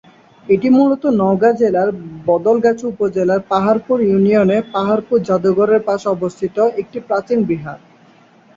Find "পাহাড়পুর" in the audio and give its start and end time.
3.51-3.97, 4.73-5.17